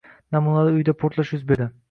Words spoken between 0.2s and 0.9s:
Namunali